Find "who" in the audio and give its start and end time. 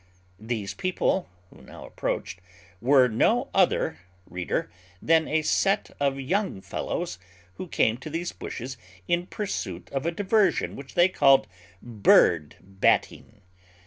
1.51-1.61, 7.57-7.67